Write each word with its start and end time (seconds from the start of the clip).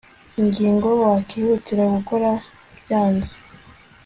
ingingo 0.41 0.87
wakihutira 1.03 1.83
gukora 1.95 2.29
byanze 2.81 3.31